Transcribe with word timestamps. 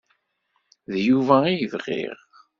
D 0.91 0.93
Yuba 1.07 1.37
i 1.63 1.65
bɣiɣ. 1.73 2.17